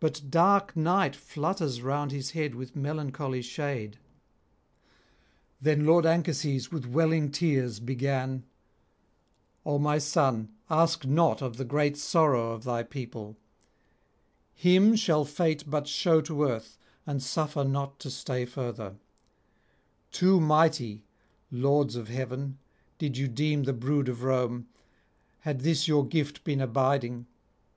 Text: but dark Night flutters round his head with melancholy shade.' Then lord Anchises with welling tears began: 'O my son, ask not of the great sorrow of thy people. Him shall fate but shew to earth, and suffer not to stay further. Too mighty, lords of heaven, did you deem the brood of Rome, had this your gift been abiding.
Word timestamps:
but 0.00 0.20
dark 0.30 0.74
Night 0.76 1.14
flutters 1.14 1.80
round 1.80 2.10
his 2.10 2.32
head 2.32 2.56
with 2.56 2.74
melancholy 2.74 3.40
shade.' 3.40 3.98
Then 5.60 5.86
lord 5.86 6.04
Anchises 6.04 6.72
with 6.72 6.86
welling 6.88 7.30
tears 7.30 7.78
began: 7.78 8.42
'O 9.64 9.78
my 9.78 9.98
son, 9.98 10.48
ask 10.68 11.06
not 11.06 11.40
of 11.40 11.56
the 11.56 11.64
great 11.64 11.96
sorrow 11.96 12.50
of 12.50 12.64
thy 12.64 12.82
people. 12.82 13.36
Him 14.54 14.96
shall 14.96 15.24
fate 15.24 15.62
but 15.64 15.86
shew 15.86 16.20
to 16.22 16.42
earth, 16.42 16.76
and 17.06 17.22
suffer 17.22 17.62
not 17.62 18.00
to 18.00 18.10
stay 18.10 18.44
further. 18.46 18.96
Too 20.10 20.40
mighty, 20.40 21.04
lords 21.52 21.94
of 21.94 22.08
heaven, 22.08 22.58
did 22.98 23.16
you 23.16 23.28
deem 23.28 23.62
the 23.62 23.72
brood 23.72 24.08
of 24.08 24.24
Rome, 24.24 24.66
had 25.42 25.60
this 25.60 25.86
your 25.86 26.04
gift 26.04 26.42
been 26.42 26.60
abiding. 26.60 27.28